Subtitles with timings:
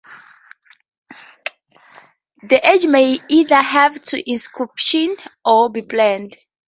[2.41, 6.31] The edge may either have the inscription or be plain.